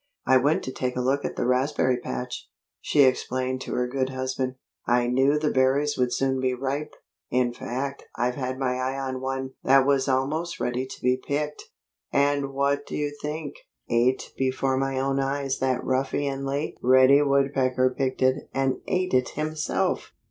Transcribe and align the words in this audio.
"I 0.25 0.37
went 0.37 0.63
to 0.63 0.71
take 0.71 0.95
a 0.95 0.99
look 1.01 1.23
at 1.25 1.35
the 1.35 1.45
raspberry 1.45 1.99
patch," 1.99 2.49
she 2.79 3.03
explained 3.03 3.61
to 3.61 3.75
her 3.75 3.87
good 3.87 4.09
husband. 4.09 4.55
"I 4.87 5.05
knew 5.05 5.37
the 5.37 5.51
berries 5.51 5.95
would 5.95 6.11
soon 6.11 6.39
be 6.39 6.55
ripe. 6.55 6.95
In 7.29 7.53
fact 7.53 8.05
I've 8.17 8.33
had 8.33 8.57
my 8.57 8.77
eye 8.79 8.97
on 8.97 9.21
one 9.21 9.51
that 9.63 9.85
was 9.85 10.07
almost 10.07 10.59
ready 10.59 10.87
to 10.87 11.01
be 11.03 11.17
picked. 11.17 11.65
And 12.11 12.51
what 12.51 12.87
do 12.87 12.95
you 12.95 13.15
think? 13.21 13.53
Eight 13.91 14.31
before 14.35 14.75
my 14.75 14.99
own 14.99 15.19
eyes 15.19 15.59
that 15.59 15.83
ruffianly 15.83 16.77
Reddy 16.81 17.21
Woodpecker 17.21 17.93
picked 17.95 18.23
it 18.23 18.49
and 18.55 18.81
ate 18.87 19.13
it 19.13 19.29
himself!" 19.35 20.13